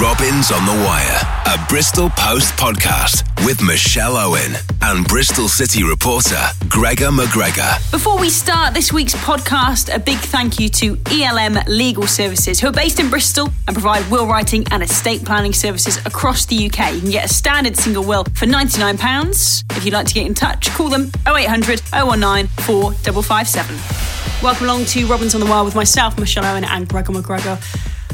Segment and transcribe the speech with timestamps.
[0.00, 6.38] Robins on the Wire, a Bristol Post podcast with Michelle Owen and Bristol City reporter
[6.68, 7.90] Gregor McGregor.
[7.90, 12.68] Before we start this week's podcast, a big thank you to ELM Legal Services, who
[12.68, 16.94] are based in Bristol and provide will writing and estate planning services across the UK.
[16.94, 19.64] You can get a standard single will for £99.
[19.76, 24.44] If you'd like to get in touch, call them 0800 019 4557.
[24.44, 27.58] Welcome along to Robins on the Wire with myself, Michelle Owen, and Gregor McGregor.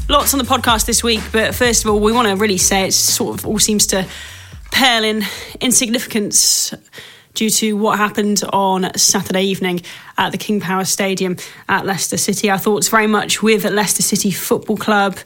[0.06, 2.86] Lots on the podcast this week, but first of all, we want to really say
[2.86, 4.06] it sort of all seems to
[4.70, 5.24] pale in
[5.62, 6.74] insignificance
[7.32, 9.80] due to what happened on Saturday evening
[10.18, 11.38] at the King Power Stadium
[11.70, 12.50] at Leicester City.
[12.50, 15.16] Our thoughts very much with Leicester City Football Club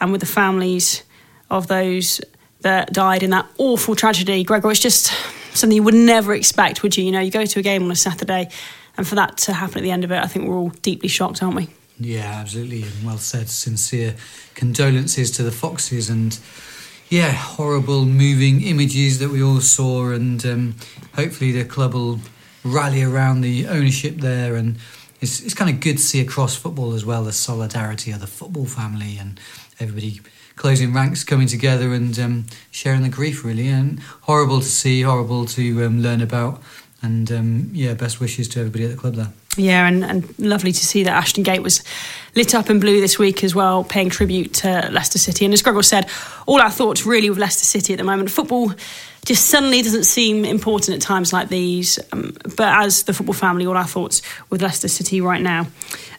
[0.00, 1.04] and with the families
[1.48, 2.20] of those
[2.62, 4.42] that died in that awful tragedy.
[4.42, 5.12] Gregor, it's just
[5.56, 7.04] something you would never expect, would you?
[7.04, 8.48] You know, you go to a game on a Saturday,
[8.96, 11.08] and for that to happen at the end of it, I think we're all deeply
[11.08, 11.68] shocked, aren't we?
[11.98, 13.48] Yeah, absolutely, and well said.
[13.48, 14.16] Sincere
[14.54, 16.38] condolences to the Foxes, and
[17.08, 20.74] yeah, horrible, moving images that we all saw, and um,
[21.14, 22.18] hopefully the club will
[22.64, 24.76] rally around the ownership there, and
[25.20, 28.26] it's it's kind of good to see across football as well the solidarity of the
[28.26, 29.38] football family and
[29.78, 30.20] everybody
[30.56, 35.44] closing ranks, coming together, and um, sharing the grief really, and horrible to see, horrible
[35.46, 36.60] to um, learn about,
[37.02, 39.32] and um, yeah, best wishes to everybody at the club there.
[39.56, 41.82] Yeah, and, and lovely to see that Ashton Gate was
[42.34, 45.44] lit up in blue this week as well, paying tribute to Leicester City.
[45.44, 46.08] And as Gregor said,
[46.46, 48.30] all our thoughts really with Leicester City at the moment.
[48.30, 48.72] Football
[49.24, 51.98] just suddenly doesn't seem important at times like these.
[52.12, 55.66] Um, but as the football family, all our thoughts with Leicester City right now.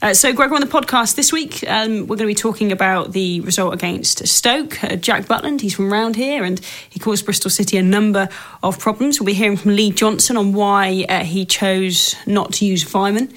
[0.02, 3.14] Uh, so, Gregor, on the podcast this week, um, we're going to be talking about
[3.14, 4.84] the result against Stoke.
[4.84, 8.28] Uh, Jack Butland, he's from round here, and he caused Bristol City a number
[8.64, 9.20] of problems.
[9.20, 13.32] We'll be hearing from Lee Johnson on why uh, he chose not to use Weimann.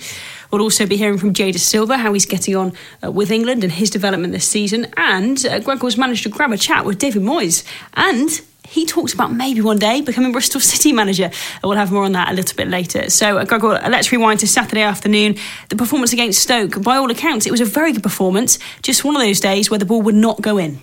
[0.51, 2.73] We'll also be hearing from Jay Silva how he's getting on
[3.05, 4.87] uh, with England and his development this season.
[4.97, 7.65] And uh, Gregor's managed to grab a chat with David Moyes.
[7.95, 11.31] And he talked about maybe one day becoming Bristol City manager.
[11.63, 13.11] We'll have more on that a little bit later.
[13.11, 15.37] So, uh, Gregor, let's rewind to Saturday afternoon.
[15.69, 18.59] The performance against Stoke, by all accounts, it was a very good performance.
[18.83, 20.81] Just one of those days where the ball would not go in.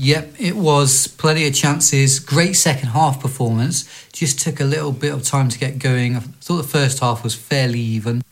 [0.00, 2.20] Yep, it was plenty of chances.
[2.20, 3.84] Great second half performance.
[4.12, 6.16] Just took a little bit of time to get going.
[6.16, 8.22] I thought the first half was fairly even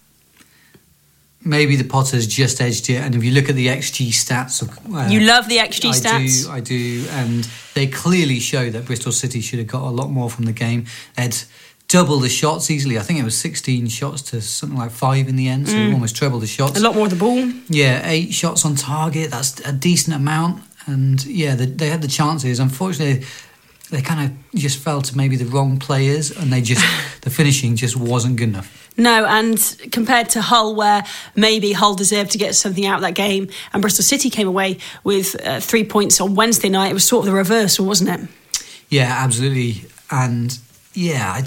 [1.46, 2.96] maybe the Potters just edged it.
[2.96, 6.06] And if you look at the XG stats, uh, you love the XG stats?
[6.06, 6.44] I stats.
[6.44, 10.10] Do, I do, and they clearly show that Bristol City should have got a lot
[10.10, 10.86] more from the game.
[11.16, 11.36] They'd
[11.88, 12.98] double the shots easily.
[12.98, 15.92] I think it was 16 shots to something like five in the end, so mm.
[15.92, 16.78] almost treble the shots.
[16.78, 17.48] A lot more of the ball.
[17.68, 19.30] Yeah, eight shots on target.
[19.30, 20.62] That's a decent amount.
[20.86, 22.60] And yeah, they, they had the chances.
[22.60, 23.26] Unfortunately,
[23.90, 26.84] they kind of just fell to maybe the wrong players, and they just
[27.22, 28.85] the finishing just wasn't good enough.
[28.96, 29.58] No, and
[29.92, 33.82] compared to Hull, where maybe Hull deserved to get something out of that game, and
[33.82, 37.32] Bristol City came away with uh, three points on Wednesday night, it was sort of
[37.32, 38.28] the reversal, wasn't it?
[38.88, 39.88] Yeah, absolutely.
[40.10, 40.58] And
[40.94, 41.44] yeah, I,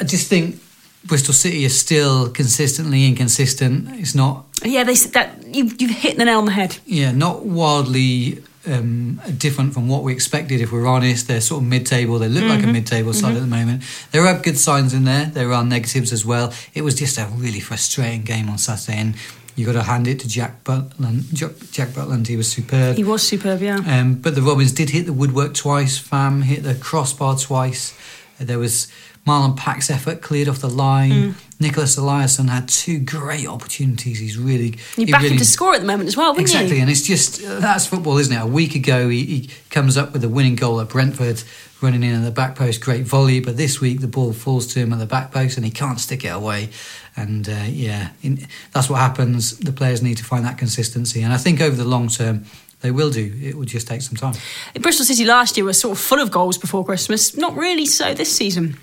[0.00, 0.60] I just think
[1.04, 3.88] Bristol City is still consistently inconsistent.
[4.00, 4.44] It's not.
[4.64, 6.78] Yeah, they that you you've hit the nail on the head.
[6.86, 10.60] Yeah, not wildly um, different from what we expected.
[10.60, 12.18] If we're honest, they're sort of mid-table.
[12.18, 12.50] They look mm-hmm.
[12.50, 12.72] like a mm-hmm.
[12.72, 13.36] mid-table side mm-hmm.
[13.36, 13.82] at the moment.
[14.12, 15.26] There are good signs in there.
[15.26, 16.52] There are negatives as well.
[16.74, 19.14] It was just a really frustrating game on Saturday, and
[19.54, 21.32] you got to hand it to Jack Butland.
[21.72, 22.96] Jack Butland, he was superb.
[22.96, 23.80] He was superb, yeah.
[23.86, 25.98] Um, but the Robins did hit the woodwork twice.
[25.98, 27.94] Fam hit the crossbar twice.
[28.38, 28.88] There was
[29.26, 31.10] Marlon Pack's effort cleared off the line.
[31.10, 31.34] Mm.
[31.58, 34.18] Nicholas Eliasson had two great opportunities.
[34.18, 36.76] He's really you back really, him to score at the moment as well, wouldn't exactly.
[36.76, 36.82] You?
[36.82, 38.40] And it's just uh, that's football, isn't it?
[38.40, 41.42] A week ago, he, he, comes up with a winning goal at Brentford,
[41.82, 43.40] running in at the back post, great volley.
[43.40, 45.98] But this week, the ball falls to him at the back post, and he can't
[45.98, 46.70] stick it away.
[47.16, 49.58] And uh, yeah, in, that's what happens.
[49.58, 52.44] The players need to find that consistency, and I think over the long term
[52.80, 53.32] they will do.
[53.42, 54.34] It will just take some time.
[54.80, 57.36] Bristol City last year were sort of full of goals before Christmas.
[57.36, 58.76] Not really so this season.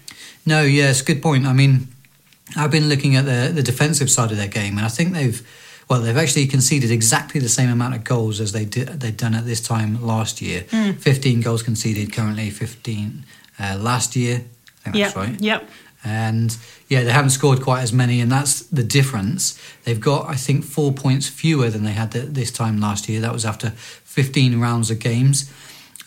[0.45, 1.45] No, a good point.
[1.45, 1.87] I mean,
[2.55, 5.45] I've been looking at the the defensive side of their game, and I think they've
[5.89, 9.35] well, they've actually conceded exactly the same amount of goals as they did they'd done
[9.35, 10.61] at this time last year.
[10.61, 10.99] Mm.
[10.99, 13.25] Fifteen goals conceded currently, fifteen
[13.59, 14.43] uh, last year.
[14.81, 15.13] I think yep.
[15.13, 15.41] that's right.
[15.41, 15.69] Yep.
[16.05, 16.57] And
[16.89, 19.57] yeah, they haven't scored quite as many, and that's the difference.
[19.85, 23.21] They've got, I think, four points fewer than they had this time last year.
[23.21, 25.49] That was after 15 rounds of games.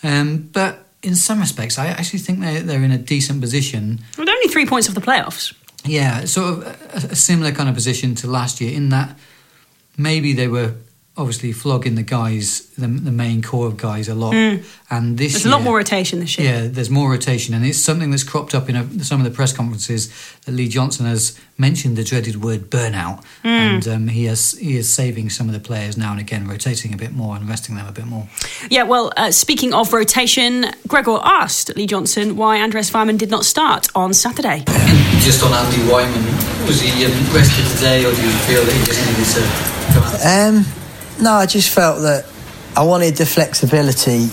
[0.03, 3.99] Um, but in some respects, I actually think they're, they're in a decent position.
[4.17, 5.53] Well, they're only three points off the playoffs.
[5.85, 9.17] Yeah, sort of a, a, similar kind of position to last year in that
[9.95, 10.73] maybe they were
[11.17, 14.33] obviously flogging the guys, the, the main core of guys a lot.
[14.33, 14.63] Mm.
[14.89, 16.53] And this there's year, a lot more rotation this year.
[16.53, 19.35] Yeah, there's more rotation, and it's something that's cropped up in a, some of the
[19.35, 20.13] press conferences
[20.45, 23.49] that Lee Johnson has mentioned the dreaded word burnout, mm.
[23.49, 26.93] and um, he has he is saving some of the players now and again, rotating
[26.93, 28.29] a bit more and resting them a bit more.
[28.69, 33.43] Yeah, well, uh, speaking of rotation, Gregor asked Lee Johnson why Andreas Weimann did not
[33.43, 34.63] start on Saturday.
[35.19, 38.85] Just on Andy Weimann, was he um, rested today, or do you feel that he
[38.85, 40.25] just needed to come out?
[40.25, 40.86] Um,
[41.19, 42.25] no, I just felt that
[42.75, 44.29] I wanted the flexibility.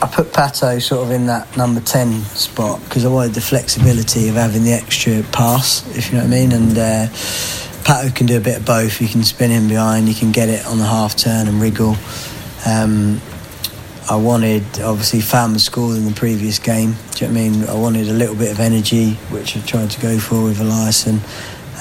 [0.00, 4.28] I put Pato sort of in that number 10 spot because I wanted the flexibility
[4.28, 6.52] of having the extra pass, if you know what I mean.
[6.52, 7.06] And uh,
[7.84, 9.00] Pato can do a bit of both.
[9.00, 11.96] You can spin in behind, you can get it on the half turn and wriggle.
[12.66, 13.20] Um,
[14.10, 16.94] I wanted, obviously, Fam scored in the previous game.
[17.12, 17.64] Do you know what I mean?
[17.64, 21.20] I wanted a little bit of energy, which I tried to go for with Eliasson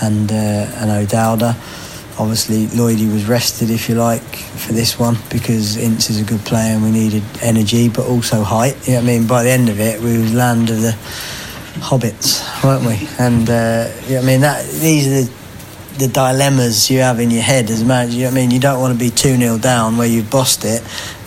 [0.01, 1.55] and, uh, and O'Dowda
[2.19, 6.41] obviously Lloydie was rested, if you like, for this one because Ince is a good
[6.41, 8.75] player and we needed energy, but also height.
[8.87, 9.27] You know what I mean?
[9.27, 10.95] By the end of it, we was land of the
[11.79, 13.07] hobbits, weren't we?
[13.19, 14.41] And uh, you know I mean?
[14.41, 15.31] That these are the
[15.97, 18.17] the dilemmas you have in your head as a manager.
[18.17, 18.51] You know I mean?
[18.51, 20.83] You don't want to be 2 0 down where you've bossed it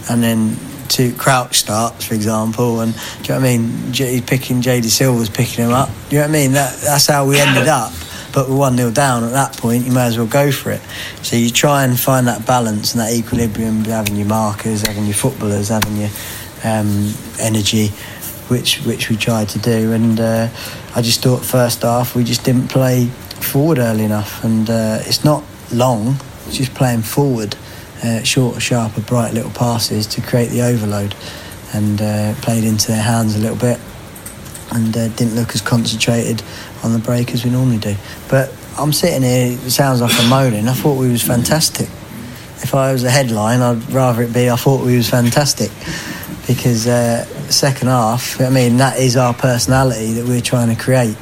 [0.09, 0.57] and then
[0.89, 3.93] two crouch starts, for example, and do you know what I mean?
[3.93, 5.89] He's picking Jay Dasilva's picking him up.
[6.09, 6.53] Do you know what I mean?
[6.53, 7.93] That, that's how we ended up
[8.32, 10.81] but we're 1 0 down at that point, you may as well go for it.
[11.23, 15.15] So you try and find that balance and that equilibrium, having your markers, having your
[15.15, 16.11] footballers, having your
[16.65, 17.88] um, energy,
[18.49, 19.93] which which we tried to do.
[19.93, 20.49] And uh,
[20.94, 25.25] I just thought first half we just didn't play forward early enough, and uh, it's
[25.25, 26.17] not long,
[26.47, 27.56] it's just playing forward.
[28.03, 31.15] Uh, short, sharper, bright little passes to create the overload,
[31.75, 33.79] and uh, played into their hands a little bit,
[34.72, 36.43] and uh, didn't look as concentrated
[36.82, 37.94] on the break as we normally do.
[38.28, 40.69] But I'm sitting here, it sounds like I'm moaning.
[40.69, 41.88] I thought we was fantastic.
[42.62, 45.70] If I was a headline, I'd rather it be I thought we was fantastic.
[46.46, 51.17] Because uh, second half, I mean, that is our personality that we're trying to create.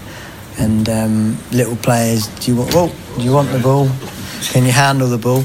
[0.58, 2.94] And um, little players, do you want?
[3.16, 3.88] Do you want the ball?
[4.50, 5.44] Can you handle the ball?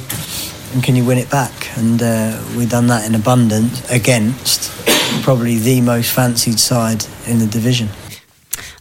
[0.73, 1.77] And can you win it back?
[1.77, 4.71] And uh, we've done that in abundance against
[5.21, 7.89] probably the most fancied side in the division.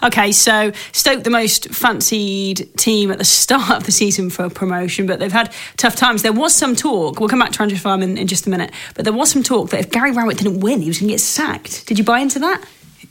[0.02, 5.06] Okay, so Stoke, the most fancied team at the start of the season for promotion,
[5.06, 6.22] but they've had tough times.
[6.22, 8.72] There was some talk, we'll come back to Andrew Farm in, in just a minute,
[8.94, 11.14] but there was some talk that if Gary Rowett didn't win, he was going to
[11.14, 11.86] get sacked.
[11.86, 12.64] Did you buy into that?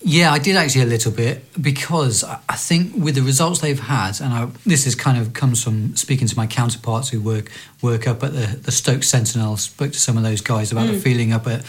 [0.04, 4.20] Yeah, I did actually a little bit because I think with the results they've had,
[4.20, 7.52] and I, this is kind of comes from speaking to my counterparts who work
[7.84, 9.58] work up at the, the Stoke Sentinel.
[9.58, 10.94] Spoke to some of those guys about mm.
[10.94, 11.64] the feeling up at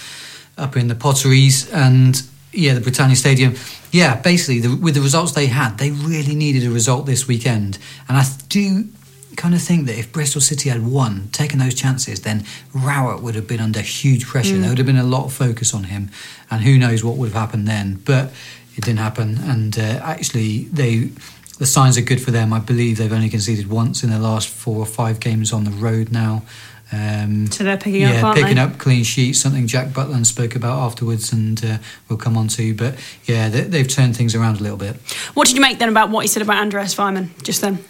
[0.56, 3.54] up in the Potteries, and yeah, the Britannia Stadium.
[3.90, 7.78] Yeah, basically, the, with the results they had, they really needed a result this weekend.
[8.08, 8.88] And I do
[9.36, 12.44] kind of think that if Bristol City had won, taken those chances, then
[12.74, 14.54] Rowett would have been under huge pressure.
[14.54, 14.60] Mm.
[14.60, 16.10] There would have been a lot of focus on him,
[16.50, 18.00] and who knows what would have happened then.
[18.04, 18.32] But
[18.76, 21.10] it didn't happen, and uh, actually, they
[21.58, 22.52] the signs are good for them.
[22.52, 25.70] I believe they've only conceded once in their last four or five games on the
[25.70, 26.42] road now.
[26.92, 28.60] Um, so they're picking yeah, up, picking they?
[28.60, 29.40] up clean sheets.
[29.40, 31.78] Something Jack Butland spoke about afterwards, and uh,
[32.08, 32.74] we'll come on to.
[32.74, 32.94] But
[33.24, 34.96] yeah, they, have turned things around a little bit.
[35.32, 37.82] What did you make then about what he said about Andreas Weimann just then?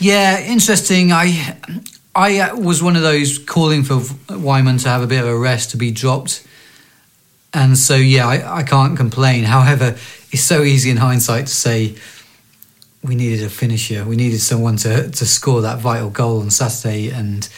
[0.00, 1.12] Yeah, interesting.
[1.12, 1.56] I
[2.14, 3.96] I uh, was one of those calling for
[4.34, 6.44] Weimann to have a bit of a rest, to be dropped,
[7.54, 9.44] and so yeah, I, I can't complain.
[9.56, 9.96] However,
[10.32, 11.94] it's so easy in hindsight to say
[13.04, 14.04] we needed a finisher.
[14.04, 17.48] We needed someone to to score that vital goal on Saturday, and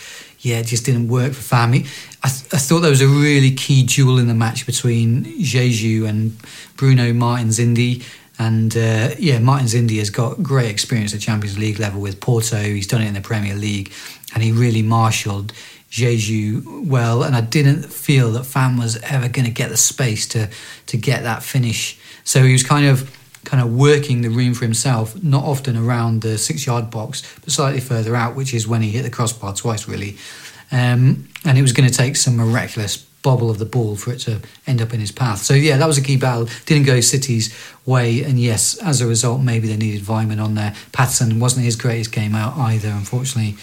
[0.40, 1.86] yeah, it just didn't work for Fami.
[2.22, 6.08] I, th- I, thought there was a really key duel in the match between Diédhiou
[6.08, 6.36] and
[6.76, 8.02] Bruno Martins Indi.
[8.38, 12.56] And uh, yeah, Martins Indi has got great experience at Champions League level with Porto.
[12.56, 13.92] He's done it in the Premier League,
[14.32, 15.52] and he really marshalled
[15.90, 17.22] Diédhiou well.
[17.22, 20.48] And I didn't feel that Fam was ever going to get the space to
[20.86, 21.98] to get that finish.
[22.24, 26.22] So he was kind of kind of working the room for himself, not often around
[26.22, 29.54] the six yard box, but slightly further out, which is when he hit the crossbar
[29.54, 30.16] twice, really.
[30.72, 34.18] Um, and it was going to take some miraculous bobble of the ball for it
[34.20, 35.38] to end up in his path.
[35.38, 36.48] So, yeah, that was a key battle.
[36.66, 37.54] Didn't go City's
[37.84, 38.22] way.
[38.22, 40.74] And yes, as a result, maybe they needed Weimann on there.
[40.92, 43.56] Paterson wasn't his greatest game out either, unfortunately.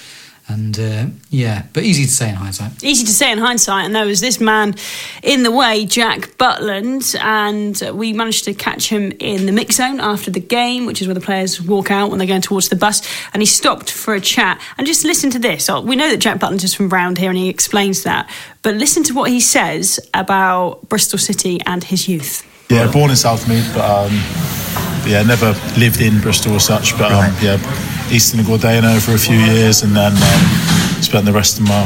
[0.49, 2.81] And uh, yeah, but easy to say in hindsight.
[2.81, 3.85] Easy to say in hindsight.
[3.85, 4.75] And there was this man
[5.21, 9.99] in the way, Jack Butland, and we managed to catch him in the mix zone
[9.99, 12.77] after the game, which is where the players walk out when they're going towards the
[12.77, 13.05] bus.
[13.33, 14.61] And he stopped for a chat.
[14.77, 15.69] And just listen to this.
[15.69, 18.29] Oh, we know that Jack Butland is from round here and he explains that.
[18.61, 22.47] But listen to what he says about Bristol City and his youth.
[22.69, 24.13] Yeah, born in Southmead, but um,
[25.09, 26.97] yeah, never lived in Bristol as such.
[26.97, 30.43] But um, yeah Eastern Gordano for a few years, and then um,
[31.01, 31.83] spent the rest of my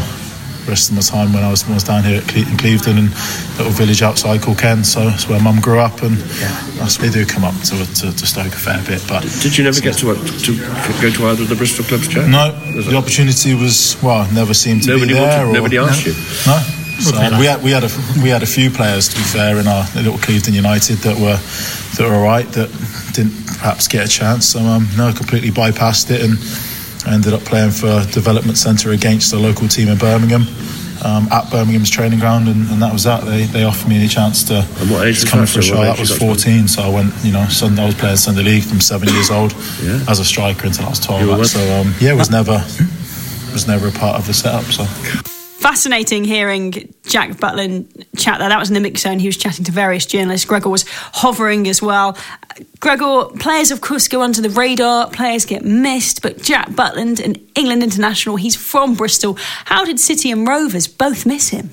[0.69, 2.55] rest of my time when I was, when I was down here at Cle- in
[2.55, 4.83] Clevedon and a little village outside called Kenn.
[4.83, 6.15] So that's where Mum grew up, and
[6.77, 9.03] that's they do come up to, to, to Stoke a fair bit.
[9.07, 10.51] But Did you never get to, to
[11.01, 12.29] go to either of the Bristol clubs, Jack?
[12.29, 12.51] no,
[12.81, 15.45] the opportunity was well, never seemed to Nobody be there.
[15.47, 16.13] wanted- nobody asked you?
[16.45, 16.61] No.
[17.01, 17.89] So we had we had a
[18.23, 21.37] we had a few players to be fair in our little Clevedon United that were
[21.97, 22.69] that were all right that
[23.13, 24.45] didn't perhaps get a chance.
[24.45, 26.37] So um, no, completely bypassed it and
[27.13, 30.45] ended up playing for a development centre against a local team in Birmingham.
[31.03, 33.25] Um, at Birmingham's training ground, and, and that was that.
[33.25, 35.49] They, they offered me a chance to, And what age was come that?
[35.49, 35.77] for a So shot.
[35.79, 36.43] what age That was you got to?
[36.43, 37.13] 14, so I went.
[37.23, 39.99] You know, Sunday, I was playing Sunday League from seven years old Yeah.
[40.07, 41.21] as a striker until I was 12.
[41.21, 41.39] You were back.
[41.39, 42.63] with- So um, yeah, was never
[43.51, 44.65] was never a part of the setup.
[44.65, 44.85] So.
[45.61, 47.85] Fascinating hearing Jack Butland
[48.17, 48.49] chat there.
[48.49, 49.19] That was in the mix zone.
[49.19, 50.43] He was chatting to various journalists.
[50.43, 52.17] Gregor was hovering as well.
[52.79, 55.11] Gregor, players, of course, go under the radar.
[55.11, 56.23] Players get missed.
[56.23, 59.37] But Jack Butland, an England international, he's from Bristol.
[59.65, 61.69] How did City and Rovers both miss him?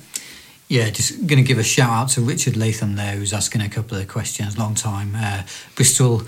[0.67, 3.69] Yeah, just going to give a shout out to Richard Latham there, who's asking a
[3.69, 4.55] couple of questions.
[4.55, 5.41] Long time uh,
[5.73, 6.21] Bristol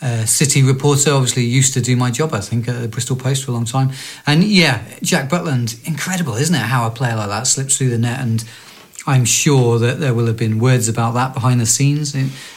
[0.00, 3.44] uh, City reporter, obviously used to do my job, I think, at the Bristol Post
[3.44, 3.90] for a long time.
[4.26, 6.58] And yeah, Jack Butland, incredible, isn't it?
[6.58, 8.44] How a player like that slips through the net, and
[9.06, 12.14] I'm sure that there will have been words about that behind the scenes.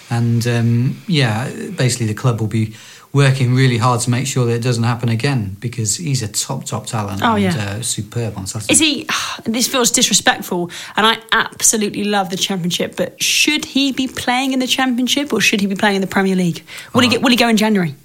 [0.10, 2.76] And um, yeah, basically the club will be
[3.14, 6.66] working really hard to make sure that it doesn't happen again because he's a top
[6.66, 7.72] top talent Oh, and yeah.
[7.78, 8.74] uh, superb on Saturday.
[8.74, 9.08] Is he?
[9.46, 12.96] This feels disrespectful, and I absolutely love the Championship.
[12.96, 16.08] But should he be playing in the Championship or should he be playing in the
[16.08, 16.64] Premier League?
[16.94, 17.22] Will he get?
[17.22, 17.96] Will he go in January?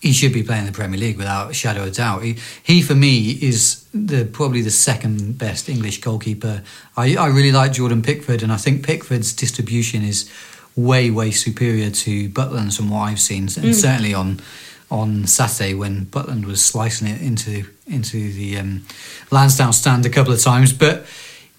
[0.00, 2.24] he should be playing in the Premier League without a shadow of doubt.
[2.24, 6.62] He, he for me, is the probably the second best English goalkeeper.
[6.96, 10.28] I, I really like Jordan Pickford, and I think Pickford's distribution is
[10.76, 14.40] way, way superior to Butland's from what I've seen, and certainly on
[14.90, 18.84] on Saturday when Butland was slicing it into into the um,
[19.30, 21.06] Lansdown stand a couple of times, but.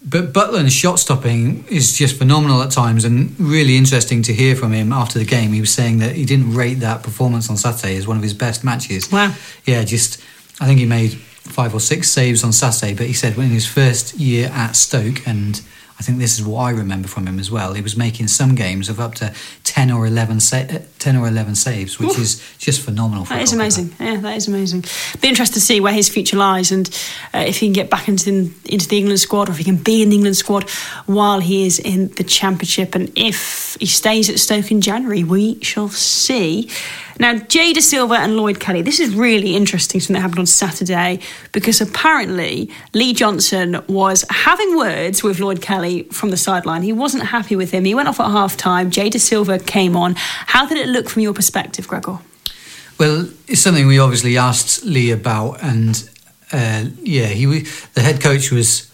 [0.06, 4.72] But Butland's shot stopping is just phenomenal at times, and really interesting to hear from
[4.72, 5.54] him after the game.
[5.54, 8.34] He was saying that he didn't rate that performance on Saturday as one of his
[8.34, 9.10] best matches.
[9.10, 9.34] Wow.
[9.64, 10.22] Yeah, just
[10.60, 11.12] I think he made
[11.44, 14.76] five or six saves on Saturday, but he said when in his first year at
[14.76, 15.62] Stoke, and
[16.04, 17.74] think this is what I remember from him as well.
[17.74, 19.32] He was making some games of up to
[19.64, 23.24] ten or eleven, sa- uh, 10 or eleven saves, which is just phenomenal.
[23.24, 23.94] For That is amazing.
[24.00, 24.84] Yeah, that is amazing.
[25.20, 26.88] Be interested to see where his future lies and
[27.34, 29.76] uh, if he can get back into into the England squad or if he can
[29.76, 30.68] be in the England squad
[31.06, 32.94] while he is in the Championship.
[32.94, 36.70] And if he stays at Stoke in January, we shall see.
[37.18, 38.82] Now, Jay Dasilva and Lloyd Kelly.
[38.82, 40.00] This is really interesting.
[40.00, 41.20] Something that happened on Saturday
[41.52, 46.82] because apparently Lee Johnson was having words with Lloyd Kelly from the sideline.
[46.82, 47.84] He wasn't happy with him.
[47.84, 48.90] He went off at half time.
[48.90, 50.14] Jay Dasilva came on.
[50.16, 52.18] How did it look from your perspective, Gregor?
[52.98, 56.08] Well, it's something we obviously asked Lee about, and
[56.52, 57.46] uh, yeah, he
[57.94, 58.90] the head coach was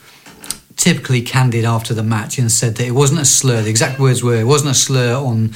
[0.77, 3.61] typically candid after the match and said that it wasn't a slur.
[3.61, 5.55] The exact words were, "It wasn't a slur on."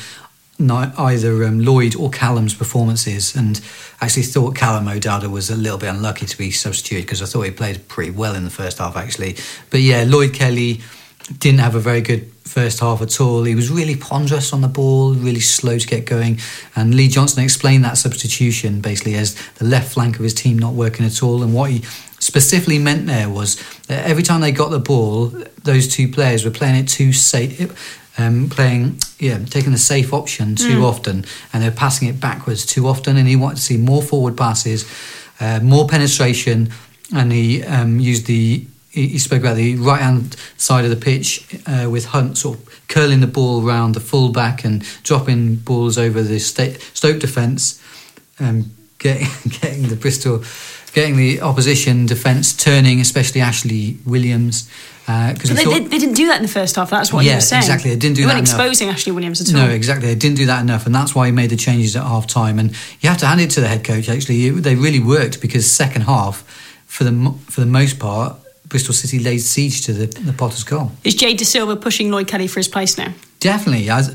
[0.61, 3.61] Either um, Lloyd or Callum's performances, and
[4.01, 7.43] actually thought Callum O'Dowda was a little bit unlucky to be substituted because I thought
[7.43, 9.37] he played pretty well in the first half actually.
[9.71, 10.81] But yeah, Lloyd Kelly
[11.39, 13.45] didn't have a very good first half at all.
[13.45, 16.39] He was really ponderous on the ball, really slow to get going.
[16.77, 20.75] And Lee Johnson explained that substitution basically as the left flank of his team not
[20.75, 21.43] working at all.
[21.43, 21.83] And what he
[22.19, 23.57] specifically meant there was
[23.89, 25.33] that every time they got the ball,
[25.63, 28.01] those two players were playing it too safe.
[28.17, 32.87] Um, playing, yeah, taking the safe option too often, and they're passing it backwards too
[32.87, 33.17] often.
[33.17, 34.85] And he wanted to see more forward passes,
[35.41, 36.69] uh, more penetration,
[37.13, 40.97] and he um, used the he he spoke about the right hand side of the
[40.97, 45.57] pitch uh, with Hunt sort of curling the ball around the full back and dropping
[45.57, 47.83] balls over the sta- Stoke defence,
[48.39, 49.27] um, getting
[49.61, 50.45] getting the Bristol,
[50.93, 54.71] getting the opposition defence turning, especially Ashley Williams.
[55.07, 56.89] Because But they, they, they didn't do that in the first half.
[56.89, 57.63] That's what Yeah, was saying.
[57.63, 57.91] exactly.
[57.91, 58.61] They didn't do they that weren't enough.
[58.61, 59.67] exposing Ashley Williams at all.
[59.67, 60.09] No, exactly.
[60.09, 62.59] They didn't do that enough, and that's why he made the changes at half time.
[62.59, 62.71] And
[63.01, 64.09] you have to hand it to the head coach.
[64.09, 66.43] Actually, It- they really worked because second half,
[66.87, 68.37] for the for the most part,
[68.69, 70.93] Bristol City laid siege to the, the Potter's goal.
[71.05, 73.13] Is Jade De Silva pushing Lloyd Kelly for his place now?
[73.41, 74.09] Definitely, as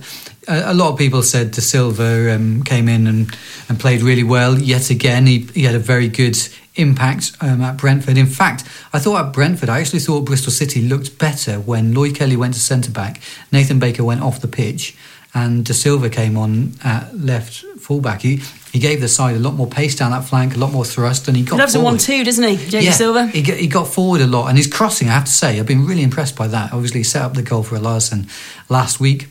[0.47, 3.31] a, a lot of people said, Dasilva um, came in and,
[3.69, 4.57] and played really well.
[4.59, 6.35] Yet again, he, he had a very good
[6.79, 8.17] impact um, at Brentford.
[8.17, 12.15] In fact, I thought at Brentford, I actually thought Bristol City looked better when Lloyd
[12.15, 13.21] Kelly went to centre back,
[13.51, 14.95] Nathan Baker went off the pitch,
[15.33, 18.21] and Dasilva came on at left fullback.
[18.21, 20.85] He he gave the side a lot more pace down that flank, a lot more
[20.85, 23.29] thrust, and he got He loves a one-two, doesn't he, Jay Dasilva?
[23.31, 25.65] He, got- he got forward a lot, and his crossing, I have to say, I've
[25.65, 26.71] been really impressed by that.
[26.71, 28.29] Obviously, he set up the goal for Eliasson
[28.69, 29.27] last week.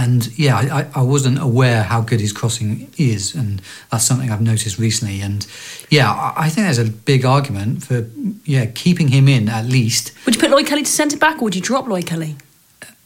[0.00, 4.40] And yeah, I, I, wasn't aware how good his crossing is, and that's something I've
[4.40, 5.20] noticed recently.
[5.20, 5.46] And
[5.90, 8.08] yeah, I, think there's a big argument for
[8.44, 10.12] yeah keeping him in at least.
[10.24, 12.36] Would you put Lloyd Kelly to centre back, or would you drop Lloyd Kelly?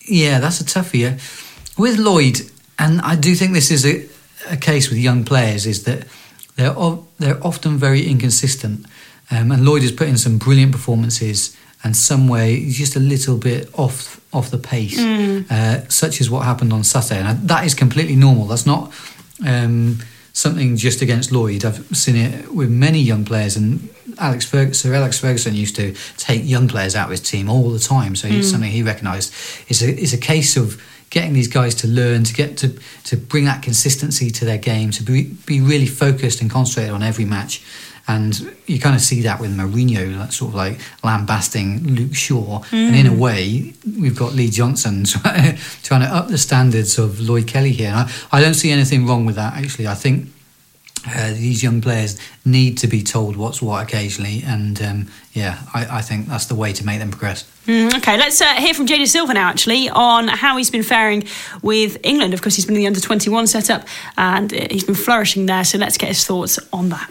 [0.06, 1.00] Yeah, that's a toughie.
[1.00, 1.18] Yeah.
[1.76, 2.42] With Lloyd,
[2.78, 4.06] and I do think this is a,
[4.48, 6.06] a case with young players, is that
[6.54, 6.76] they're
[7.18, 8.86] they're often very inconsistent.
[9.32, 13.36] Um, and Lloyd has put in some brilliant performances, and some way just a little
[13.36, 15.48] bit off off the pace, mm.
[15.50, 17.20] uh, such as what happened on Saturday.
[17.20, 18.46] And that is completely normal.
[18.46, 18.92] That's not
[19.46, 19.98] um,
[20.32, 21.64] something just against Lloyd.
[21.64, 23.88] I've seen it with many young players, and
[24.18, 27.70] Alex Ferguson, Sir Alex Ferguson used to take young players out of his team all
[27.70, 28.16] the time.
[28.16, 28.38] So mm.
[28.38, 29.32] it's something he recognised.
[29.68, 32.68] It's a it's a case of getting these guys to learn, to get to
[33.04, 37.02] to bring that consistency to their game, to be be really focused and concentrated on
[37.02, 37.62] every match.
[38.06, 42.60] And you kind of see that with Mourinho, like, sort of like lambasting Luke Shaw.
[42.64, 42.72] Mm.
[42.72, 47.46] And in a way, we've got Lee Johnson trying, to up the standards of Lloyd
[47.46, 47.88] Kelly here.
[47.88, 49.86] And I, I don't see anything wrong with that, actually.
[49.86, 50.28] I think
[51.06, 55.98] uh, these young players need to be told what's what occasionally, and um, yeah, I,
[55.98, 57.44] I, think that's the way to make them progress.
[57.66, 61.24] Mm, okay, let's uh, hear from Jay Dasilva now, actually, on how he's been faring
[61.62, 62.32] with England.
[62.32, 65.64] Of course, he's been in the under 21 setup and uh, he's been flourishing there,
[65.64, 67.10] so let's get his thoughts on that.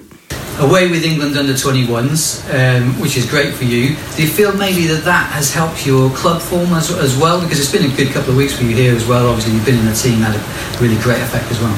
[0.59, 3.95] Away with England under 21s, um, which is great for you.
[4.15, 7.41] Do you feel maybe that that has helped your club form as, as well?
[7.41, 9.27] Because it's been a good couple of weeks for you here as well.
[9.27, 11.75] Obviously, you've been in the team, had a really great effect as well.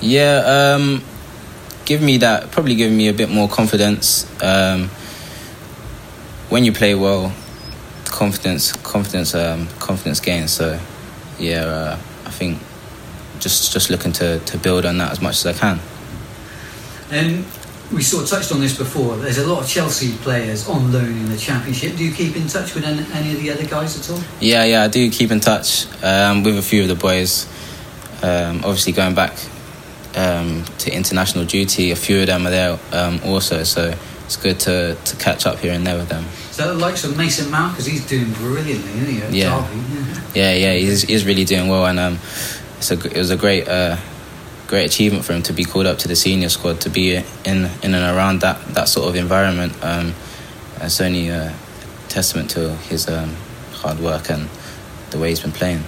[0.00, 1.02] Yeah, um,
[1.86, 4.26] give me that, probably give me a bit more confidence.
[4.42, 4.88] Um,
[6.50, 7.32] when you play well,
[8.04, 10.52] confidence, confidence, um, confidence gains.
[10.52, 10.78] So,
[11.38, 12.58] yeah, uh, I think
[13.40, 15.80] just just looking to, to build on that as much as I can.
[17.10, 17.44] And
[17.94, 19.16] we sort of touched on this before.
[19.16, 21.96] There's a lot of Chelsea players on loan in the Championship.
[21.96, 24.22] Do you keep in touch with any, any of the other guys at all?
[24.40, 27.46] Yeah, yeah, I do keep in touch um, with a few of the boys.
[28.22, 29.38] Um, obviously, going back
[30.16, 33.62] um, to international duty, a few of them are there um, also.
[33.62, 36.24] So it's good to, to catch up here and there with them.
[36.50, 39.38] So the likes of Mason Mount because he's doing brilliantly, isn't he?
[39.38, 39.68] Yeah.
[39.68, 40.20] yeah.
[40.34, 42.18] yeah, yeah, he's he's really doing well, and um,
[42.78, 43.68] it's a it was a great.
[43.68, 43.96] Uh,
[44.66, 47.70] great achievement for him to be called up to the senior squad to be in
[47.82, 49.72] in and around that that sort of environment.
[49.82, 50.14] Um,
[50.80, 51.54] it's only a
[52.08, 53.34] testament to his um,
[53.72, 54.48] hard work and
[55.10, 55.82] the way he's been playing.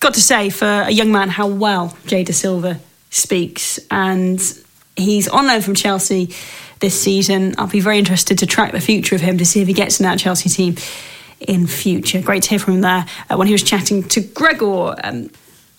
[0.00, 2.78] Got to say, for a young man, how well Jay Dasilva
[3.10, 4.40] speaks, and
[4.96, 6.34] he's on loan from Chelsea
[6.80, 7.54] this season.
[7.58, 9.98] I'll be very interested to track the future of him to see if he gets
[10.00, 10.76] in that Chelsea team
[11.40, 12.20] in future.
[12.20, 14.94] Great to hear from him there uh, when he was chatting to Gregor.
[15.02, 15.30] Um,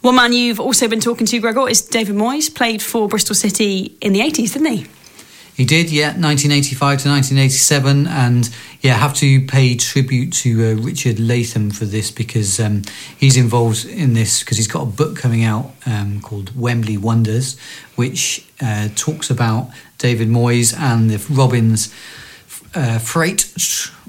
[0.02, 2.54] one man you've also been talking to, Gregor, is David Moyes.
[2.54, 4.88] Played for Bristol City in the 80s, didn't he?
[5.56, 8.48] He did, yeah, 1985 to 1987, and
[8.82, 12.84] yeah, have to pay tribute to uh, Richard Latham for this because um,
[13.18, 17.58] he's involved in this because he's got a book coming out um, called Wembley Wonders,
[17.96, 21.92] which uh, talks about David Moyes and the Robins
[22.76, 23.52] uh, Freight.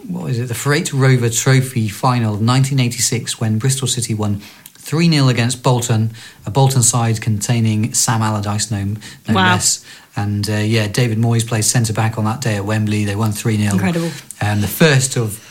[0.06, 0.48] What is it?
[0.48, 4.42] The Freight Rover Trophy final of 1986 when Bristol City won
[4.88, 6.12] 3 0 against Bolton,
[6.46, 8.84] a Bolton side containing Sam Allardyce, no,
[9.28, 9.52] no wow.
[9.52, 9.84] less.
[10.16, 13.04] And uh, yeah, David Moyes played centre back on that day at Wembley.
[13.04, 13.74] They won 3 0.
[13.74, 14.10] Incredible.
[14.40, 15.44] And the first of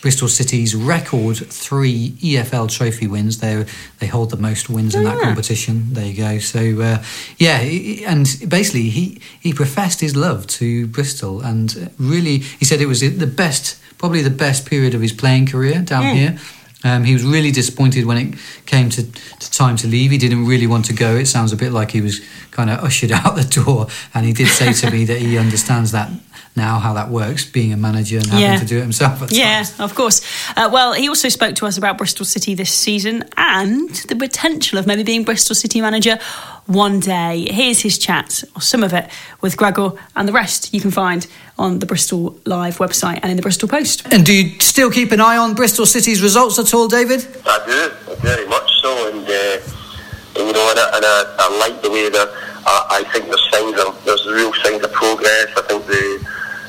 [0.00, 3.40] Bristol City's record three EFL trophy wins.
[3.40, 3.66] They
[3.98, 5.22] they hold the most wins oh, in that yeah.
[5.22, 5.92] competition.
[5.92, 6.38] There you go.
[6.38, 7.04] So uh,
[7.36, 12.86] yeah, and basically he he professed his love to Bristol, and really he said it
[12.86, 16.14] was the best, probably the best period of his playing career down yeah.
[16.14, 16.38] here.
[16.84, 20.12] Um, he was really disappointed when it came to, to, time to leave.
[20.12, 21.16] He didn't really want to go.
[21.16, 22.20] It sounds a bit like he was
[22.52, 23.88] kind of ushered out the door.
[24.14, 26.10] And he did say to me that he understands that
[26.58, 28.58] now, how that works, being a manager and having yeah.
[28.58, 29.32] to do it himself.
[29.32, 29.80] yeah, times.
[29.80, 30.20] of course.
[30.56, 34.78] Uh, well, he also spoke to us about Bristol City this season and the potential
[34.78, 36.18] of maybe being Bristol City manager
[36.66, 37.46] one day.
[37.50, 39.08] Here's his chat, or some of it,
[39.40, 41.26] with Gregor, and the rest you can find
[41.58, 44.06] on the Bristol Live website and in the Bristol Post.
[44.12, 47.26] And do you still keep an eye on Bristol City's results at all, David?
[47.46, 51.82] I do, very much so, and, uh, you know, and, I, and I, I, like
[51.82, 52.28] the way that
[52.66, 55.48] I, I think there's signs of there's real signs of progress.
[55.56, 56.26] I think the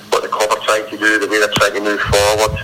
[0.10, 2.56] what the club are trying to do, the way they're trying to move forward.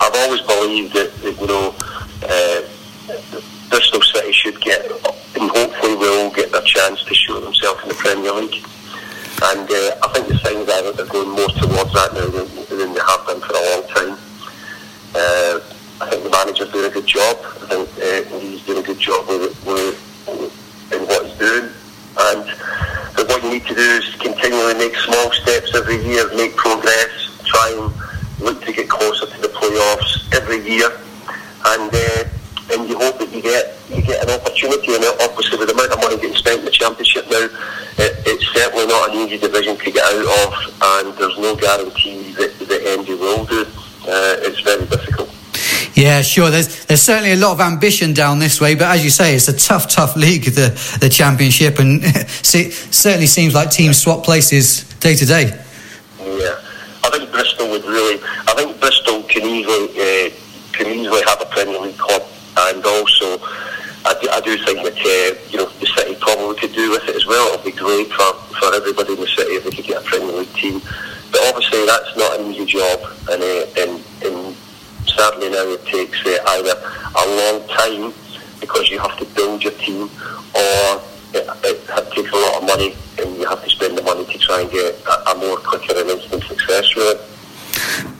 [0.00, 1.74] I've always believed that, that you know.
[2.22, 2.62] Uh,
[3.68, 4.80] Bristol City should get,
[5.36, 8.64] and hopefully will get their chance to show themselves in the Premier League.
[9.42, 12.48] And uh, I think the signs are that they're going more towards that now than,
[12.68, 14.12] than they have done for a long time.
[15.14, 15.60] Uh,
[16.00, 17.36] I think the manager's doing a good job.
[17.44, 21.68] I think uh, he's doing a good job with, with, in what he's doing.
[22.18, 22.44] And
[23.28, 27.68] what you need to do is continually make small steps every year, make progress, try
[27.76, 27.92] and
[28.40, 30.90] look to get closer to the playoffs every year.
[31.66, 32.24] And uh,
[32.70, 35.92] and you hope that you get you get an opportunity, and obviously with the amount
[35.92, 37.48] of money getting spent in the championship now,
[37.96, 42.32] it, it's certainly not an easy division to get out of, and there's no guarantee
[42.36, 43.64] that the Endy will do.
[44.04, 45.28] Uh, it's very difficult.
[45.98, 46.48] Yeah, sure.
[46.48, 49.48] There's there's certainly a lot of ambition down this way, but as you say, it's
[49.48, 54.84] a tough, tough league, the the championship, and it certainly seems like teams swap places
[55.00, 55.50] day to day.
[56.22, 56.54] Yeah,
[57.02, 58.22] I think Bristol would really.
[58.46, 60.30] I think Bristol can easily uh,
[60.70, 62.22] can easily have a Premier League club,
[62.70, 63.42] and also
[64.06, 67.08] I do, I do think that uh, you know the city probably could do with
[67.08, 67.54] it as well.
[67.54, 70.30] It'll be great for, for everybody in the city if they could get a Premier
[70.30, 70.80] League team.
[71.32, 73.00] But obviously that's not an easy job,
[73.34, 73.68] and uh,
[75.18, 78.14] sadly now it takes uh, either a long time
[78.60, 80.02] because you have to build your team,
[80.54, 81.02] or
[81.34, 84.38] it, it, takes a lot of money and you have to spend the money to
[84.38, 87.38] try and get a, a more quicker and instant success with it.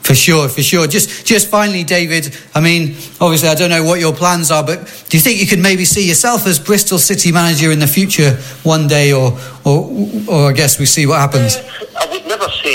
[0.03, 0.87] For sure, for sure.
[0.87, 2.35] Just, just finally, David.
[2.55, 5.47] I mean, obviously, I don't know what your plans are, but do you think you
[5.47, 10.09] could maybe see yourself as Bristol City manager in the future one day, or, or,
[10.29, 11.57] or I guess we see what happens.
[11.57, 11.85] Uh,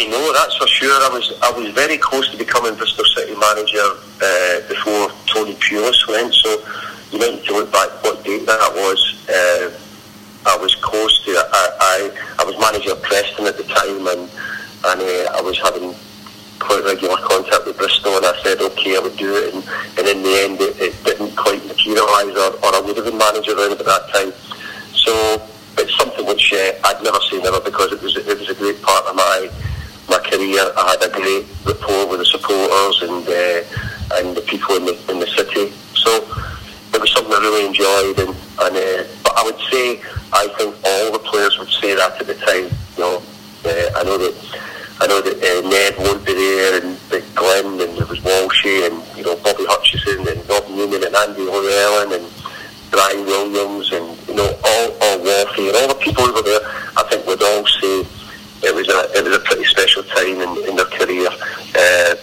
[0.09, 0.33] No.
[0.33, 0.91] That's for sure.
[0.91, 3.87] I was, I was very close to becoming Bristol City manager
[4.21, 6.33] uh, before Tony Pulis went.
[6.33, 6.49] So
[7.11, 8.99] you might need to look back what date that was.
[9.29, 9.71] Uh,
[10.45, 11.31] I was close to.
[11.31, 11.97] I, I,
[12.39, 14.29] I was manager of Preston at the time, and
[14.85, 15.95] and uh, I was having
[16.59, 19.63] quite regular contact with Bristol, and I said okay, I would do it, and,
[19.99, 23.17] and in the end, it, it didn't quite materialise, or, or I would have been
[23.17, 24.33] manager around at that time.
[24.91, 25.13] So
[25.77, 28.81] it's something which uh, I'd never say never because it was it was a great
[28.81, 29.49] part of my
[30.09, 30.63] my career.
[30.75, 34.95] I had a great rapport with the supporters and uh, and the people in the
[35.11, 35.71] in the city.
[35.95, 36.11] So
[36.93, 40.01] it was something I really enjoyed, and, and uh, but I would say
[40.33, 42.69] I think all the players would say that at the time.
[42.97, 43.15] You know,
[43.65, 44.35] uh, I know that
[45.01, 46.97] I know that uh, Ned won't be there, and
[47.35, 51.41] Glenn, and there was Walshy, and you know Bobby Hutchinson, and Rob Newman, and Andy
[51.41, 52.25] Llewellyn, and
[52.91, 56.61] Brian Williams, and you know all all Wolfie, and all the people over there.
[56.95, 58.05] I think would all say
[58.63, 62.15] it was a it was a pretty special time in, in their career, uh,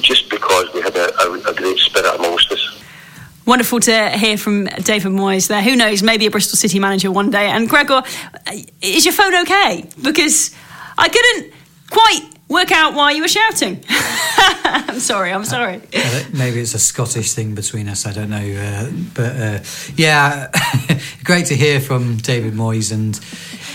[0.00, 2.82] just because we had a, a, a great spirit amongst us.
[3.66, 5.60] Wonderful to hear from David Moyes there.
[5.60, 7.48] Who knows, maybe a Bristol City manager one day.
[7.48, 8.04] And Gregor,
[8.80, 9.84] is your phone okay?
[10.00, 10.54] Because
[10.96, 11.52] I couldn't
[11.90, 13.82] quite work out why you were shouting.
[13.88, 15.80] I'm sorry, I'm sorry.
[15.92, 18.36] Uh, maybe it's a Scottish thing between us, I don't know.
[18.36, 19.58] Uh, but uh,
[19.96, 20.48] yeah,
[21.24, 22.92] great to hear from David Moyes.
[22.92, 23.18] And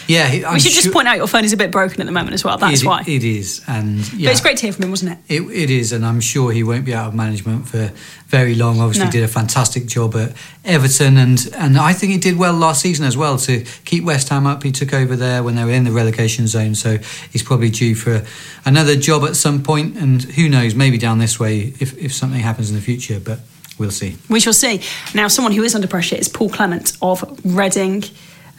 [0.08, 2.34] yeah, we should just point out your phone is a bit broken at the moment
[2.34, 2.58] as well.
[2.58, 5.12] That's it, why it is, and yeah, but it's great to hear from him, wasn't
[5.14, 5.36] it?
[5.36, 5.42] it?
[5.42, 7.92] It is, and I'm sure he won't be out of management for
[8.28, 8.80] very long.
[8.80, 9.12] Obviously, no.
[9.12, 10.34] did a fantastic job at
[10.66, 14.30] Everton, and and I think he did well last season as well to keep West
[14.30, 14.64] Ham up.
[14.64, 16.98] He took over there when they were in the relegation zone, so
[17.32, 18.24] he's probably due for
[18.66, 19.98] another job at some point.
[19.98, 23.40] And who knows, maybe down this way if if something happens in the future, but.
[23.80, 24.16] We'll see.
[24.30, 24.82] We shall see.
[25.16, 28.04] Now, someone who is under pressure is Paul Clement of Reading.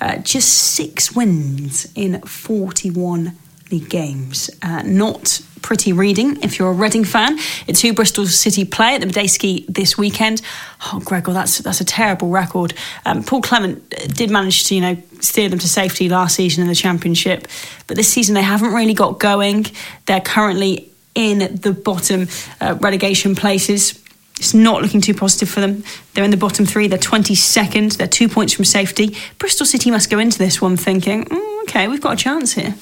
[0.02, 3.38] Uh, just six wins in 41
[3.70, 4.50] league games.
[4.60, 7.38] Uh, not pretty reading if you're a Reading fan.
[7.68, 10.42] It's who Bristol City play at the Madejski this weekend.
[10.86, 12.74] Oh, Gregor, that's that's a terrible record.
[13.06, 16.68] Um, Paul Clement did manage to you know steer them to safety last season in
[16.68, 17.46] the Championship,
[17.86, 19.66] but this season they haven't really got going.
[20.06, 22.26] They're currently in the bottom
[22.60, 24.01] uh, relegation places.
[24.42, 25.84] It's not looking too positive for them.
[26.14, 26.88] They're in the bottom three.
[26.88, 27.96] They're 22nd.
[27.96, 29.16] They're two points from safety.
[29.38, 32.74] Bristol City must go into this one thinking, mm, okay, we've got a chance here.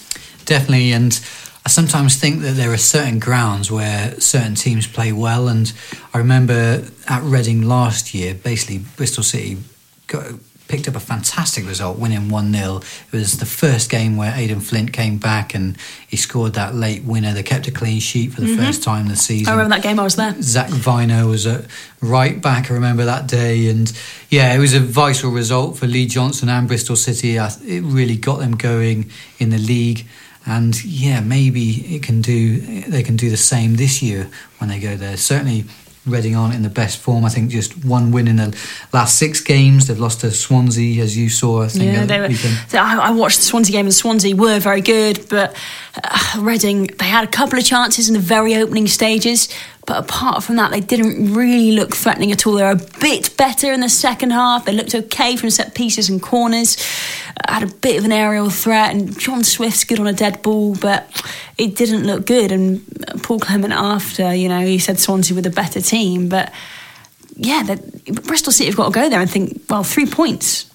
[0.47, 0.93] Definitely.
[0.93, 1.21] And
[1.67, 5.49] I sometimes think that there are certain grounds where certain teams play well.
[5.49, 5.71] And
[6.15, 9.59] I remember at Reading last year, basically, Bristol City
[10.07, 10.33] got
[10.71, 12.77] picked up a fantastic result, winning 1 0.
[12.77, 17.03] It was the first game where Aden Flint came back and he scored that late
[17.03, 17.35] winner.
[17.35, 18.63] They kept a clean sheet for the mm-hmm.
[18.65, 19.49] first time this season.
[19.53, 20.41] I remember that game, I was there.
[20.41, 21.67] Zak Vyner was a
[22.01, 23.69] right back, I remember that day.
[23.69, 23.93] And
[24.31, 27.37] yeah, it was a vital result for Lee Johnson and Bristol City.
[27.37, 30.07] It really got them going in the league
[30.47, 32.61] and yeah, maybe it can do.
[32.83, 35.17] They can do the same this year when they go there.
[35.17, 35.65] Certainly,
[36.07, 37.27] Reading aren't in the best form.
[37.27, 38.57] I think just one win in the
[38.93, 39.87] last six games.
[39.87, 41.63] They've lost to Swansea, as you saw.
[41.63, 41.85] I think.
[41.85, 42.29] Yeah, they were,
[42.79, 45.55] I watched the Swansea game, and Swansea were very good, but
[46.03, 49.49] uh, Reading they had a couple of chances in the very opening stages.
[49.87, 52.55] But apart from that, they didn't really look threatening at all.
[52.55, 54.65] They were a bit better in the second half.
[54.65, 56.77] They looked okay from set pieces and corners.
[57.49, 60.77] Had a bit of an aerial threat, and John Swift's good on a dead ball,
[60.77, 61.11] but
[61.59, 62.53] it didn't look good.
[62.53, 62.85] And
[63.23, 66.29] Paul Clement, after, you know, he said Swansea were the better team.
[66.29, 66.53] But
[67.37, 67.77] yeah,
[68.25, 70.70] Bristol City have got to go there and think, well, three points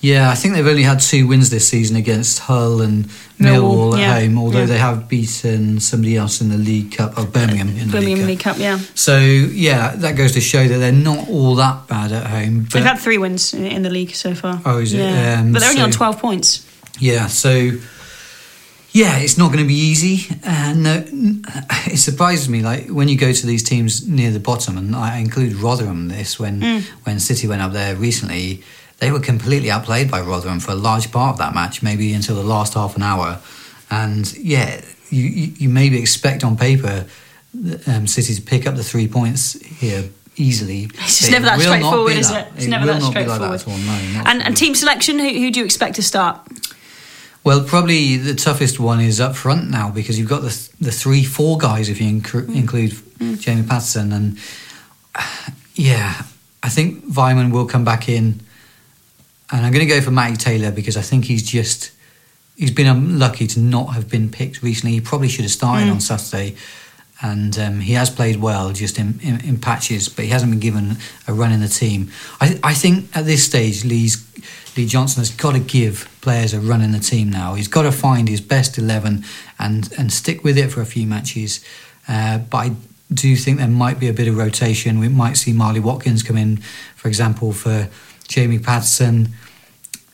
[0.00, 3.06] Yeah, I think they've only had two wins this season against Hull and
[3.40, 4.20] Millwall, Millwall, at yeah.
[4.20, 4.66] home, although Yeah.
[4.66, 8.26] they have beaten somebody else in the League Cup, or Birmingham in the Birmingham League
[8.28, 8.56] League Cup.
[8.56, 8.78] Cup, yeah.
[8.94, 12.64] So, yeah, that goes to show that they're not all that bad at home.
[12.64, 14.60] But They've had three wins in, in the league so far.
[14.66, 14.98] Oh, is it?
[14.98, 15.40] Yeah.
[15.40, 16.66] Um, but they're only so- on 12 points.
[16.98, 17.72] Yeah, so
[18.92, 20.34] yeah, it's not going to be easy.
[20.42, 21.04] And no,
[21.86, 25.18] it surprises me, like when you go to these teams near the bottom, and I
[25.18, 26.08] include Rotherham.
[26.08, 28.62] This when when City went up there recently,
[28.98, 32.34] they were completely outplayed by Rotherham for a large part of that match, maybe until
[32.36, 33.40] the last half an hour.
[33.90, 34.80] And yeah,
[35.10, 37.06] you you, you maybe expect on paper
[37.86, 40.04] um, City to pick up the three points here.
[40.38, 42.46] Easily, It's just never that will not be straightforward, is it?
[42.56, 43.52] It's never that straightforward.
[43.52, 43.78] Like that at all.
[43.78, 46.46] No, and, and team selection, who, who do you expect to start?
[47.42, 50.92] Well, probably the toughest one is up front now because you've got the th- the
[50.92, 52.92] three, four guys if you incru- include
[53.40, 54.36] Jamie Paterson, and
[55.74, 56.22] yeah,
[56.62, 58.40] I think Weimann will come back in,
[59.50, 61.92] and I'm going to go for Matty Taylor because I think he's just
[62.56, 64.94] he's been unlucky to not have been picked recently.
[64.94, 66.56] He probably should have started on Saturday.
[67.22, 70.60] And um, he has played well, just in, in, in patches, but he hasn't been
[70.60, 72.10] given a run in the team.
[72.42, 74.22] I, I think at this stage, Lee's
[74.76, 77.54] Lee Johnson has got to give players a run in the team now.
[77.54, 79.24] He's got to find his best 11
[79.58, 81.64] and, and stick with it for a few matches.
[82.06, 82.72] Uh, but I
[83.12, 84.98] do think there might be a bit of rotation.
[84.98, 86.58] We might see Marley Watkins come in,
[86.94, 87.88] for example, for
[88.26, 89.28] Jamie Paterson.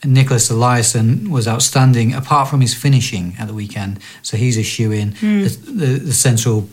[0.05, 3.99] Nicholas Eliasson was outstanding, apart from his finishing at the weekend.
[4.21, 5.11] So he's a shoe in.
[5.11, 6.67] The, the, the central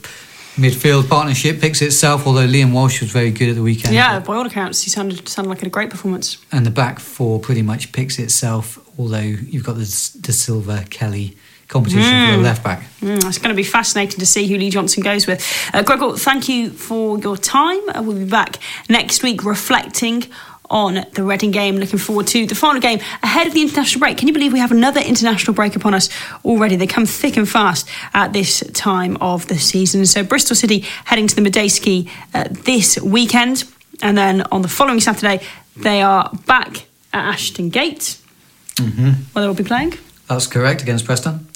[0.56, 3.94] midfield partnership picks itself, although Liam Walsh was very good at the weekend.
[3.94, 6.38] Yeah, by all accounts, he sounded sounded like a great performance.
[6.50, 11.36] And the back four pretty much picks itself, although you've got the Silva Kelly
[11.68, 12.82] competition for the left back.
[13.00, 15.40] Mm, it's going to be fascinating to see who Lee Johnson goes with.
[15.72, 17.80] Uh, Gregor, thank you for your time.
[17.90, 20.24] Uh, we'll be back next week reflecting
[20.70, 21.76] on the Reading game.
[21.76, 24.18] Looking forward to the final game ahead of the international break.
[24.18, 26.08] Can you believe we have another international break upon us
[26.44, 26.76] already?
[26.76, 30.06] They come thick and fast at this time of the season.
[30.06, 33.64] So Bristol City heading to the Madejski uh, this weekend,
[34.02, 35.40] and then on the following Saturday
[35.76, 38.18] they are back at Ashton Gate,
[38.78, 39.94] where they will be playing.
[40.28, 41.48] That's correct against Preston.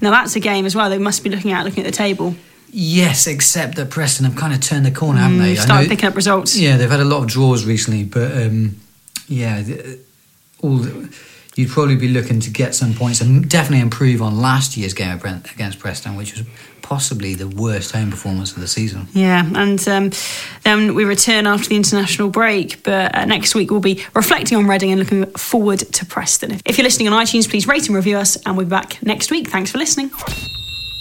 [0.00, 0.88] Now that's a game as well.
[0.88, 2.34] They must be looking at looking at the table.
[2.74, 5.54] Yes, except that Preston have kind of turned the corner, haven't they?
[5.54, 6.58] Mm, Started picking up results.
[6.58, 8.76] Yeah, they've had a lot of draws recently, but um,
[9.28, 9.62] yeah,
[10.62, 11.14] all the,
[11.54, 15.14] you'd probably be looking to get some points and definitely improve on last year's game
[15.54, 16.46] against Preston, which was
[16.80, 19.06] possibly the worst home performance of the season.
[19.12, 20.10] Yeah, and um,
[20.62, 22.82] then we return after the international break.
[22.82, 26.58] But uh, next week we'll be reflecting on Reading and looking forward to Preston.
[26.64, 29.30] If you're listening on iTunes, please rate and review us, and we'll be back next
[29.30, 29.48] week.
[29.48, 30.10] Thanks for listening.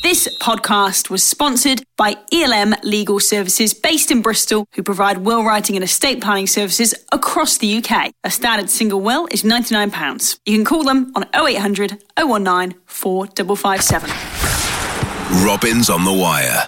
[0.01, 5.75] This podcast was sponsored by ELM Legal Services based in Bristol, who provide will writing
[5.75, 8.11] and estate planning services across the UK.
[8.23, 10.39] A standard single will is £99.
[10.47, 14.09] You can call them on 0800 019 4557.
[15.45, 16.67] Robins on the Wire.